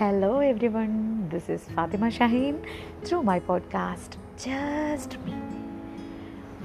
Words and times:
Hello 0.00 0.40
one 0.74 0.90
this 1.28 1.52
is 1.52 1.62
Fathima 1.70 2.08
Shaheen 2.08 2.56
through 3.08 3.20
my 3.20 3.38
podcast 3.38 4.18
just 4.38 5.18
me 5.18 5.32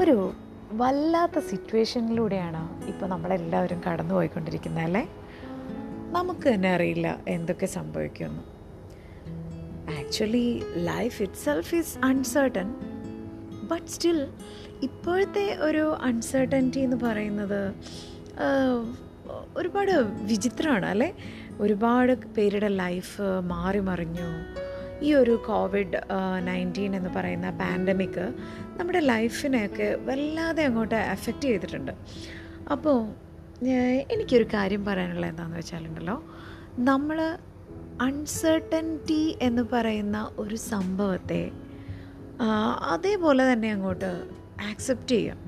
ഒരു 0.02 0.34
വല്ലാത്ത 0.72 1.40
സിറ്റുവേഷനിലൂടെയാണ് 1.40 2.88
ഇപ്പോൾ 2.88 3.06
നമ്മളെല്ലാവരും 3.06 3.82
കടന്നു 3.88 4.14
പോയിക്കൊണ്ടിരിക്കുന്നത് 4.14 4.84
അല്ലേ? 4.84 5.08
നമുക്ക് 6.12 6.54
തന്നെ 6.54 6.72
അറിയില്ല 6.74 7.20
എന്തൊക്കെ 7.28 7.66
സംഭവിക്കുമെന്ന് 7.66 8.44
actually 10.00 10.62
life 10.76 11.22
itself 11.34 11.76
is 11.76 12.06
uncertain 12.06 12.76
but 13.64 13.86
still 13.86 14.28
ഇപ്പോഴത്തെ 14.82 15.58
ഒരു 15.62 15.96
അൺസേർട്ടന്റി 16.02 16.80
എന്ന് 16.80 16.98
പറയുന്നത് 16.98 17.74
ഒരുപാട് 19.56 19.92
വിചിത്രമാണ് 20.22 20.86
അല്ലേ? 20.86 21.14
ഒരുപാട് 21.64 22.14
പേരുടെ 22.36 22.70
ലൈഫ് 22.84 23.26
മാറി 23.54 23.82
മറിഞ്ഞു. 23.90 24.30
ഈ 25.06 25.10
ഒരു 25.22 25.34
കോവിഡ് 25.48 26.00
നയന്റീൻ 26.48 26.92
എന്ന് 27.00 27.12
പറയുന്ന 27.16 27.50
പാൻഡമിക് 27.62 28.26
നമ്മുടെ 28.80 29.02
ലൈഫിനെയൊക്കെ 29.12 29.88
വല്ലാതെ 30.08 30.64
അങ്ങോട്ട് 30.70 30.98
എഫക്റ്റ് 31.16 31.48
ചെയ്തിട്ടുണ്ട്. 31.50 31.94
അപ്പോൾ 32.74 32.98
എനിക്കൊരു 34.14 34.46
കാര്യം 34.54 34.84
പറയാനുള്ളത് 34.86 35.32
എന്താണെന്ന് 35.32 35.60
വെച്ചാലുണ്ടല്ലോ 35.62 36.18
നമ്മൾ 36.90 37.18
അൺസെർട്ടന്റി 38.08 39.24
എന്ന് 39.48 39.64
പറയുന്ന 39.74 40.18
ഒരു 40.44 40.58
സംഭവത്തെ 40.72 41.44
അതേപോലെ 42.94 43.44
തന്നെ 43.52 43.70
അങ്ങോട്ട് 43.76 44.12
ആക്സെപ്റ്റ് 44.70 45.16
ചെയ്യാം. 45.16 45.40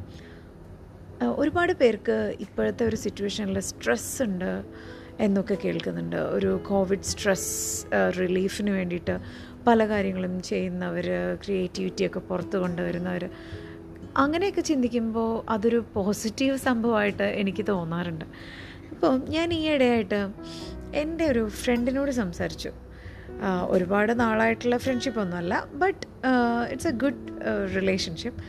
ഒരുപാട് 1.42 1.74
പേർക്ക് 1.82 2.18
ഇപ്പോഴത്തെ 2.46 2.84
ഒരു 2.90 2.98
സിറ്റുവേഷനിൽ 3.04 3.60
സ്ട്രെസ് 3.70 4.18
ഉണ്ട്. 4.28 4.52
എന്നൊക്കെ 5.20 5.58
കേൾക്കുന്നുണ്ട്. 5.66 6.16
ഒരു 6.16 6.62
കോവിഡ് 6.68 7.02
സ്ട്രെസ് 7.02 7.86
റിലീഫിന് 8.20 8.70
വേണ്ടിയിട്ട് 8.70 9.20
പല 9.68 9.88
കാര്യങ്ങളും 9.88 10.42
ചെയ്യുന്നവർ 10.42 11.08
ക്രിയേറ്റിവിറ്റിയൊക്കെ 11.46 12.20
പുറത്ത് 12.20 12.58
കൊണ്ടുവരുന്നവർ 12.58 13.30
അങ്ങനെയൊക്കെ 14.18 14.62
ചിന്തിക്കുമ്പോൾ 14.62 15.52
അതൊരു 15.52 15.86
പോസിറ്റീവ് 15.94 16.58
സംഭവമായിട്ട് 16.58 17.24
എനിക്ക് 17.24 17.66
തോന്നാറുണ്ട്. 17.68 18.26
അപ്പോൾ 18.92 19.20
ഞാൻ 19.30 19.54
ഈ 19.54 19.68
എന്റെ 20.96 21.26
ഒരു 21.26 21.50
ഫ്രണ്ടിനോട് 21.50 22.12
സംസാരിച്ചു. 22.12 22.72
ഒരുപാട് 23.68 24.20
നാളായിട്ടുള്ള 24.20 24.78
ഫ്രണ്ട്ഷിപ്പ് 24.78 25.22
ഒന്നുമല്ല 25.22 25.68
but 25.74 26.08
it's 26.72 26.88
a 26.88 26.92
good 26.92 27.28
relationship 27.76 28.44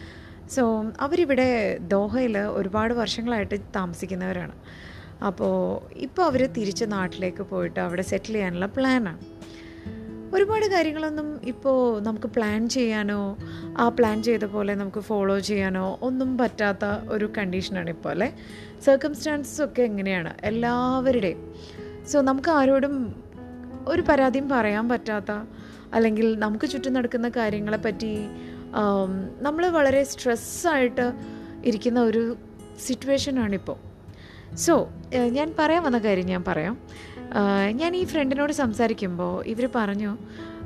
so 0.50 0.84
അവരിവിടെ 1.00 1.78
ദോഹയിൽ 1.78 2.38
ഒരുപാട് 2.38 2.94
വർഷങ്ങളായിട്ട് 2.94 3.60
താമസിക്കുന്നവരാണ്. 3.76 4.52
അപ്പോൾ 5.22 5.94
ഇപ്പോൾ 5.94 6.22
അവർ 6.22 6.46
തിരിച്ച് 6.52 6.84
നാട്ടിലേക്ക് 6.88 7.42
പോയിട്ട് 7.42 7.80
അവിടെ 7.80 8.02
സെറ്റിൽ 8.02 8.32
ചെയ്യാനുള്ള 8.32 8.66
പ്ലാനാണ് 8.66 9.34
ഒരുപാട് 10.34 10.66
കാര്യങ്ങളൊന്നും 10.66 11.40
ഇപ്പോൾ 11.42 12.02
നമുക്ക് 12.02 12.26
പ്ലാൻ 12.26 12.68
ചെയ്യാനോ 12.68 13.36
ആ 13.78 13.88
പ്ലാൻ 13.88 14.22
ചെയ്ത 14.22 14.42
പോലെ 14.44 14.74
നമുക്ക് 14.74 15.00
ഫോളോ 15.00 15.38
ചെയ്യാനോ 15.38 15.98
ഒന്നും 16.02 16.38
പറ്റാത്ത 16.38 16.84
ഒരു 17.08 17.32
കണ്ടീഷനാണ് 17.38 17.90
ഇപ്പോൾ 17.90 18.08
അല്ലേ? 18.08 18.36
സർക്കംസ്റ്റാൻസസ് 18.84 19.62
ഒക്കെ 19.62 19.82
എങ്ങനെയാണ്? 19.82 20.34
എല്ലാവരുടെയും. 20.42 21.54
സോ 22.12 22.20
നമുക്ക് 22.20 22.50
ആരോടും 22.50 23.14
ഒരു 23.86 24.02
പരാതിയും 24.08 24.48
പറയാൻ 24.48 24.88
പറ്റാത്ത 24.88 25.32
അല്ലെങ്കിൽ 25.92 26.38
നമുക്ക് 26.38 26.70
ചുറ്റും 26.70 26.92
നടക്കുന്ന 26.92 27.28
കാര്യങ്ങളെപ്പറ്റി 27.28 28.16
നമ്മൾ 29.40 29.68
വളരെ 29.68 30.04
സ്ട്രെസ്സായിട്ട് 30.04 31.12
ഇരിക്കുന്ന 31.64 32.00
ഒരു 32.00 32.36
സിറ്റുവേഷനാണിപ്പോൾ 32.86 33.93
സോ 34.54 34.88
ഞാൻ 35.28 35.54
പറയാൻ 35.58 35.82
വന്ന 35.82 35.98
കാര്യം 35.98 36.26
ഞാൻ 36.26 36.44
പറയാം. 36.48 36.78
ഞാൻ 37.70 37.96
ഈ 37.96 38.04
ഫ്രണ്ടിനോട് 38.04 38.52
സംസാരിക്കുമ്പോൾ 38.52 39.44
ഇവർ 39.46 39.68
പറഞ്ഞു 39.76 40.16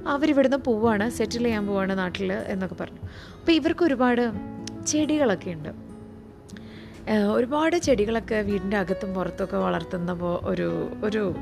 അവരിവിടുന്ന് 0.06 0.56
പോവാണ് 0.56 1.10
സെറ്റിൽ 1.10 1.42
ചെയ്യാൻ 1.42 1.66
പോവാണ് 1.66 1.98
നാട്ടിൽ 1.98 2.32
എന്നൊക്കെ 2.32 2.76
പറഞ്ഞു. 2.80 3.02
അപ്പോൾ 3.40 3.52
ഇവർക്ക് 3.52 3.84
ഒരുപാട് 3.84 4.32
ചെടികളൊക്കെ 4.86 5.50
ഉണ്ട്. 5.50 5.88
ഒരുപാട് 7.32 7.76
ചെടികളൊക്കെ 7.76 8.40
വീടിന്റെ 8.40 8.76
അകത്തും 8.76 9.14
പുറത്തൊക്കെ 9.14 9.56
വളർത്തുന്ന 9.56 10.12
ഒരു 10.44 10.90
ഒരു 11.04 11.34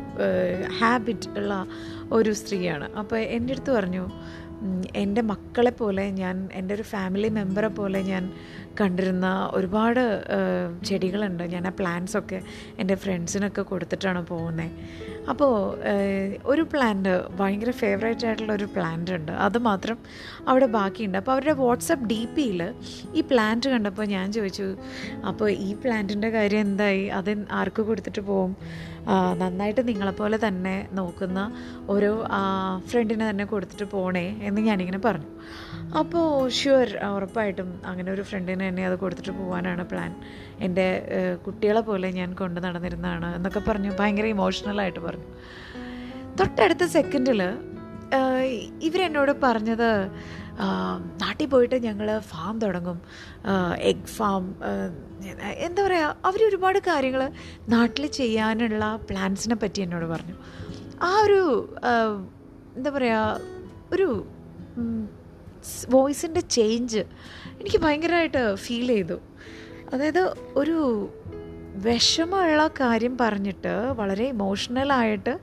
ഹാബിറ്റ് 0.80 1.28
ഉള്ള 1.38 1.66
ഒരു 2.12 2.32
സ്ത്രീയാണ്. 2.32 2.94
അപ്പോൾ 2.94 3.16
എന്റെ 3.16 3.52
അടുത്ത് 3.52 3.70
പറഞ്ഞു 3.70 4.04
എന്റെ 5.02 5.22
മക്കളെ 5.32 5.72
പോലെ 5.80 6.04
ഞാൻ 6.20 6.36
എന്റെ 6.58 6.72
ഒരു 6.74 6.84
ഫാമിലി 6.92 7.28
മെമ്പറെ 7.38 7.70
പോലെ 7.78 8.00
ഞാൻ 8.12 8.24
കണ്ടിരുന്ന 8.80 9.26
ഒരുപാട് 9.56 10.02
ചെടികളുണ്ട്. 10.88 11.44
ഞാൻ 11.54 11.64
ആ 11.70 11.72
പ്ലാന്റ്സൊക്കെ 11.80 12.40
എന്റെ 12.80 12.96
ഫ്രണ്ട്സിനൊക്കെ 13.04 13.62
കൊടുത്തിട്ടാണ് 13.72 14.22
പോകുന്നത് 14.32 14.72
അപ്പോൾ 15.32 15.52
ഒരു 16.52 16.62
പ്ലാന്റ് 16.72 17.12
ഭയങ്കര 17.38 17.70
ഫേവറേറ്റ് 17.82 18.26
ആയിട്ടുള്ള 18.26 18.52
ഒരു 18.58 18.66
പ്ലാന്റ് 18.74 19.12
ഉണ്ട്. 19.18 19.32
അത് 19.46 19.58
മാത്രം 19.68 19.96
അവിടെ 20.48 20.66
ബാക്കിയുണ്ട്. 20.76 21.16
അപ്പോൾ 21.20 21.32
അവരുടെ 21.34 21.54
വാട്സപ്പ് 21.62 22.06
ഡി 22.12 22.20
പിയിൽ 22.34 22.60
ഈ 23.18 23.22
പ്ലാന്റ് 23.30 23.72
കണ്ടപ്പോൾ 23.72 24.06
ഞാൻ 24.16 24.26
ചോദിച്ചു 24.36 24.68
അപ്പോൾ 25.30 25.48
ഈ 25.68 25.70
പ്ലാന്റിന്റെ 25.84 26.30
കാര്യം 26.36 26.62
എന്തായി? 26.68 27.02
അത് 27.20 27.32
ആർക്ക് 27.60 27.84
കൊടുത്തിട്ട് 27.88 28.24
പോകും 28.30 28.52
നന്നായിട്ട് 29.40 29.82
നിങ്ങളെപ്പോലെ 29.88 30.36
തന്നെ 30.44 30.76
നോക്കുന്ന 30.98 31.40
ഓരോ 31.92 32.12
ഫ്രണ്ടിനെ 32.88 33.24
തന്നെ 33.30 33.44
കൊടുത്തിട്ട് 33.52 33.86
പോണേ 33.92 34.24
എന്ന് 34.56 34.70
ഞാനിങ്ങനെ 34.70 35.00
പറഞ്ഞു. 35.06 35.30
അപ്പോൾ 36.00 36.26
ഷുവർ 36.58 36.88
ഉറപ്പായിട്ടും 37.16 37.68
അങ്ങനെ 37.90 38.08
ഒരു 38.12 38.22
ഫ്രണ്ടിന് 38.28 38.64
തന്നെ 38.68 38.82
അത് 38.86 38.96
കൊടുത്തിട്ട് 39.02 39.32
പോകാനാണ് 39.40 39.82
പ്ലാൻ 39.90 40.12
എന്റെ 40.66 40.86
കുട്ടികളെ 41.44 41.82
പോലെ 41.88 42.08
ഞാൻ 42.18 42.30
കൊണ്ട് 42.40 42.58
നടന്നിരുന്നതാണ് 42.66 43.28
എന്നൊക്കെ 43.36 43.62
പറഞ്ഞു 43.68 43.90
ഭയങ്കര 44.00 44.26
ഇമോഷണലായിട്ട് 44.36 45.00
പറഞ്ഞു. 45.06 45.28
തൊട്ടടുത്ത 46.40 46.84
സെക്കൻഡിൽ 46.96 47.42
ഇവരെന്നോട് 48.88 49.32
പറഞ്ഞത് 49.44 49.88
നാട്ടിൽ 51.22 51.46
പോയിട്ട് 51.52 51.76
ഞങ്ങൾ 51.86 52.08
ഫാം 52.30 52.54
തുടങ്ങും. 52.64 52.98
എഗ് 53.90 54.12
ഫാം 54.16 54.44
എന്താ 55.66 55.80
പറയുക 55.86 56.14
അവർ 56.28 56.40
ഒരുപാട് 56.48 56.78
കാര്യങ്ങൾ 56.90 57.22
നാട്ടിൽ 57.74 58.06
ചെയ്യാനുള്ള 58.20 58.84
പ്ലാൻസിനെ 59.10 59.58
പറ്റി 59.64 59.82
എന്നോട് 59.86 60.06
പറഞ്ഞു. 60.14 60.36
ആ 61.08 61.10
ഒരു 61.26 61.42
എന്താ 62.78 62.90
പറയുക 62.96 63.40
ഒരു 63.96 64.08
വോയിസിന്റെ 65.88 66.40
ചേഞ്ച് 66.40 66.98
എനിക്ക് 67.60 67.80
ഭയങ്കരമായിട്ട് 67.80 68.54
ഫീൽ 68.54 68.86
ചെയ്തു. 68.86 69.18
അതായത് 69.92 70.34
ഒരു 70.56 71.08
വിഷമമുള്ള 71.84 72.66
കാര്യം 72.80 73.18
പറഞ്ഞിട്ട് 73.20 73.74
വളരെ 73.96 74.24
ഇമോഷണലായിട്ട് 74.28 75.38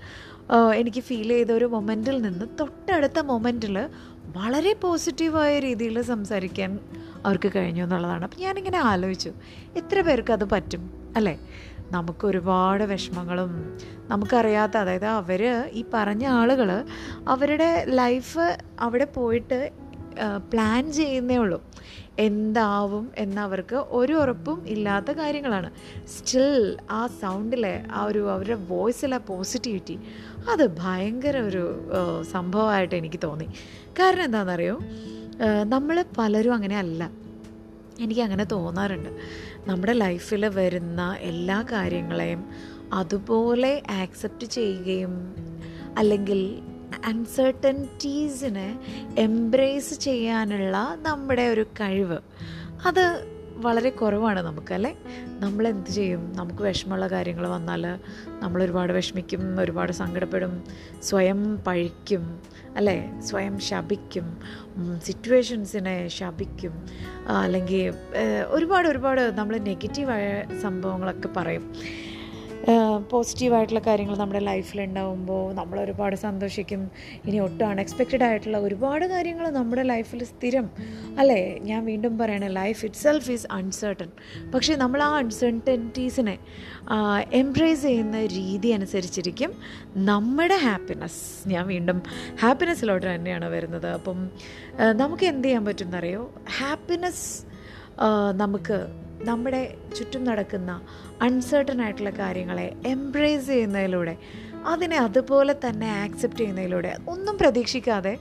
എനിക്ക് 0.75 1.01
ഫീൽ 1.01 1.27
ചെയ്ത 1.27 1.51
ഒരു 1.51 1.65
മൊമെന്റിൽ 1.65 2.21
നിന്ന് 2.21 2.45
തൊട്ടടുത്ത 2.59 3.19
മൊമെന്റിൽ 3.19 3.89
വളരെ 4.35 4.73
പോസിറ്റീവായ 4.73 5.59
രീതിയിൽ 5.59 6.01
സംസാരിക്കാൻ 6.01 6.79
അവർക്ക് 7.25 7.51
കഴിഞ്ഞു 7.55 7.83
എന്നുള്ളതാണ്. 7.83 8.23
അപ്പം 8.23 8.41
ഞാനിങ്ങനെ 8.41 8.77
ആലോചിച്ചു 8.77 9.31
എത്ര 9.75 10.01
പേർക്ക് 10.01 10.33
അത് 10.33 10.43
പറ്റും? 10.43 11.13
അല്ലേ? 11.15 11.39
നമുക്ക് 11.93 12.25
ഒരുപാട് 12.27 12.83
വിഷമങ്ങളും 12.83 13.51
നമുക്കറിയാത്ത 14.11 14.75
അതായത് 14.83 15.09
അവർ 15.19 15.41
ഈ 15.79 15.83
പറഞ്ഞ 15.93 16.25
ആളുകൾ 16.39 16.69
അവരുടെ 17.33 17.71
ലൈഫ് 18.01 18.45
അവിടെ 18.79 19.07
പോയിട്ട് 19.17 19.59
പ്ലാൻ 20.51 20.83
ചെയ്യുന്നേ 20.97 21.37
ഉള്ളൂ. 21.43 21.59
എന്താവും 22.25 23.05
എന്നവർക്ക് 23.17 23.77
ഒരു 23.99 24.13
ഉറപ്പും 24.13 24.57
ഇല്ലാത്ത 24.73 25.11
കാര്യങ്ങളാണ്. 25.19 25.69
സ്റ്റിൽ 26.13 26.57
ആ 26.91 26.99
സൗണ്ടിലെ 27.21 27.73
ആ 27.91 28.01
ഒരു 28.09 28.21
അവരുടെ 28.33 28.57
വോയിസിലെ 28.71 29.19
പോസിറ്റിവിറ്റി 29.29 29.95
അത് 30.51 30.63
ഭയങ്കര 30.81 31.35
ഒരു 31.49 31.63
സംഭവമായിട്ട് 32.33 32.95
എനിക്ക് 33.01 33.19
തോന്നി. 33.23 33.47
കാരണം 33.99 34.23
എന്താണെന്നറിയോ? 34.23 34.77
നമ്മൾ 35.73 35.97
പലരും 36.17 36.53
അങ്ങനെ 36.53 36.77
അല്ല. 36.83 37.03
എനിക്ക് 37.99 38.21
അങ്ങനെ 38.21 38.43
തോന്നാറുണ്ട്. 38.43 39.09
നമ്മുടെ 39.67 39.93
ലൈഫിൽ 39.93 40.45
വരുന്ന 40.45 41.17
എല്ലാ 41.19 41.61
കാര്യങ്ങളെയും 41.61 42.45
അതുപോലെ 42.93 43.83
ആക്സെപ്റ്റ് 43.91 44.47
ചെയ്യുകയും 44.47 45.35
അല്ലെങ്കിൽ 45.97 46.61
അൺസെർട്ടന്റീസിനെ 47.05 48.79
എംബ്രേസ് 49.17 49.93
ചെയ്യാനുള്ള 49.93 50.97
നമ്മുടെ 51.01 51.47
ഒരു 51.49 51.63
കഴിവ്. 51.63 52.17
അത് 52.85 53.33
വളരെ 53.55 53.89
കുറവാണ് 53.89 54.39
നമുക്കല്ലേ 54.39 54.97
നമ്മൾ 55.39 55.67
എന്ത് 55.67 55.89
ചെയ്യും? 55.89 56.33
നമുക്ക് 56.33 56.63
വിഷമമുള്ള 56.63 57.07
കാര്യങ്ങൾ 57.07 57.47
വന്നാൽ 57.47 57.87
നമ്മൾ 58.39 58.63
ഒരുപാട് 58.63 58.93
വിഷമിക്കും 58.93 59.59
ഒരുപാട് 59.59 59.91
സങ്കടപ്പെടും 59.91 60.63
സ്വയം 61.03 61.57
പഴിക്കും. 61.57 62.39
അല്ലേ? 62.77 62.97
സ്വയം 63.19 63.59
ശപിക്കും. 63.59 64.27
സിറ്റുവേഷൻസിനെ 65.05 66.07
ശപിക്കും. 66.07 66.73
അല്ലെങ്കിൽ 67.29 67.93
ഒരുപാട് 68.47 68.87
ഒരുപാട് 68.87 69.21
നമ്മൾ 69.37 69.57
നെഗറ്റീവായ 69.57 70.43
സംഭവങ്ങളൊക്കെ 70.61 71.27
പറയും. 71.27 71.65
പോസിറ്റീവായിട്ടുള്ള 73.11 73.79
കാര്യങ്ങൾ 73.87 74.17
നമ്മുടെ 74.17 74.39
ലൈഫിൽ 74.39 74.81
ഉണ്ടാകുമ്പോൾ 74.81 75.53
നമ്മൾ 75.53 75.79
ഒരുപാട് 75.79 76.15
സന്തോഷിക്കും. 76.15 76.91
ഇനി 77.25 77.39
ഒട്ടും 77.39 77.67
അൺഎക്സ്പെക്റ്റഡ് 77.67 78.23
ആയിട്ടുള്ള 78.23 78.57
ഒരുപാട് 78.57 79.05
കാര്യങ്ങൾ 79.05 79.49
നമ്മുടെ 79.49 79.83
ലൈഫിൽ 79.83 80.23
സ്ഥിരം. 80.23 80.71
അല്ലേ? 81.19 81.59
ഞാൻ 81.61 81.85
വീണ്ടും 81.85 82.17
പറയണേ 82.17 82.47
life 82.47 82.85
it 82.85 82.95
self 82.95 83.31
is 83.31 83.47
uncertain 83.51 84.09
പക്ഷേ 84.53 84.75
നമ്മൾ 84.75 85.03
ആ 85.03 85.17
അൺസെർട്ടന്റീസിനെ 85.17 86.37
എംബ്രേസ് 87.31 87.81
ചെയ്യുന്ന 87.81 88.25
രീതി 88.25 88.67
അനുസരിച്ചിരിക്കും 88.67 89.53
നമ്മുടെ 89.95 90.55
ഹാപ്പിനെസ് 90.55 91.49
ഞാൻ 91.49 91.67
വീണ്ടും 91.67 92.01
ഹാപ്പിനെസ്സിലോട്ട് 92.41 93.15
തന്നെയാണ് 93.15 93.45
വരുന്നത്. 93.45 93.87
അപ്പം 93.87 94.29
നമുക്ക് 94.95 95.25
എന്ത് 95.25 95.47
ചെയ്യാൻ 95.47 95.65
പറ്റുമെന്നറിയോ 95.65 96.33
ഹാപ്പിനെസ് 96.57 97.53
നമുക്ക് 98.31 99.02
നമ്മുടെ 99.21 99.75
ചുറ്റും 99.97 100.23
നടക്കുന്ന 100.23 100.81
അൺസേർട്ടൺ 101.21 101.81
ആയിട്ടുള്ള 101.81 102.09
കാര്യങ്ങളെ 102.09 102.75
എംബ്രേസ് 102.85 103.47
ചെയ്യുന്നതിലൂടെ 103.47 104.17
അതിനെ 104.65 104.97
അതുപോലെ 104.97 105.55
തന്നെ 105.69 105.87
ആക്സെപ്റ്റ് 105.87 106.39
ചെയ്യുന്നതിലൂടെ 106.39 106.95
ഒന്നും 107.07 107.37
പ്രതീക്ഷിക്കാതെ 107.37 108.17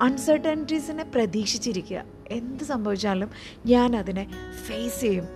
അൺസർട്ടനിറ്റീസിനെ 0.00 1.04
പ്രതീക്ഷിച്ചിരിക്കുക. 1.04 2.04
എന്ത് 2.30 2.64
സംഭവിച്ചാലും 2.64 3.30
ഞാൻ 3.66 3.96
അതിനെ 3.96 4.26
ഫേസ് 4.66 5.00
ചെയ്യും. 5.00 5.28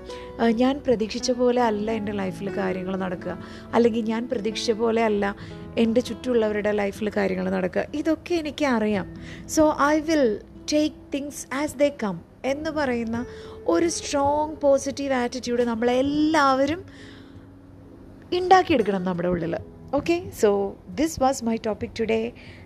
ഞാൻ 0.50 0.80
പ്രതീക്ഷിച്ച 0.86 1.30
പോലെ 1.30 1.62
അല്ല 1.62 1.90
എന്റെ 1.90 2.12
ലൈഫിൽ 2.12 2.56
കാര്യങ്ങൾ 2.56 2.96
നടക്കുക. 2.96 3.38
അല്ലെങ്കിൽ 3.74 4.04
ഞാൻ 4.04 4.28
പ്രതീക്ഷിച്ച 4.32 4.70
പോലെ 4.70 5.04
അല്ല 5.04 5.36
എന്റെ 5.78 6.00
ചുറ്റുമുള്ളവരുടെ 6.00 6.72
ലൈഫിൽ 6.72 7.10
കാര്യങ്ങൾ 7.16 7.50
നടക്കുക. 7.50 7.84
ഇതൊക്കെ 7.94 8.34
എനിക്ക് 8.34 8.64
അറിയാം. 8.64 9.16
So 9.48 9.76
I 9.82 10.00
will 10.00 10.40
take 10.72 10.96
things 11.14 11.54
as 11.54 11.78
they 11.78 11.96
come 12.02 12.31
എന്ന് 12.44 12.70
പറയുന്ന 12.70 13.18
ഒരു 13.66 13.88
സ്ട്രോങ് 13.88 14.56
പോസിറ്റീവ് 14.56 15.14
ആറ്റിറ്റ്യൂഡ് 15.14 15.64
നമ്മളെല്ലാവരും 15.64 16.80
ഉണ്ടാക്കിയെടുക്കണം 18.32 19.04
നമ്മുടെ 19.04 19.28
ഉള്ളിൽ 19.28 19.54
okay 19.94 20.16
so 20.42 20.50
this 20.94 21.18
was 21.20 21.44
my 21.44 21.56
topic 21.56 21.96
today 22.00 22.20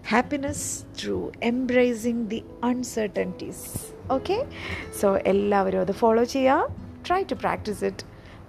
happiness 0.09 0.67
through 0.99 1.17
embracing 1.43 2.25
the 2.27 2.41
uncertainties 2.65 3.65
okay 4.11 4.37
so 5.01 5.09
എല്ലാവരും 5.27 5.81
അത് 5.81 5.93
ഫോളോ 5.93 6.25
ചെയ്യുക 6.25 6.69
try 7.07 7.23
to 7.23 7.35
practise 7.35 7.83
it 7.85 8.05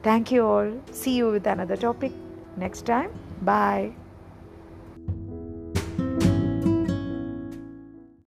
thank 0.07 0.33
you 0.33 0.43
all 0.47 0.69
see 1.03 1.11
you 1.11 1.29
with 1.29 1.49
another 1.49 1.79
topic 1.79 2.19
next 2.57 2.89
time 2.89 3.09
bye 3.41 3.77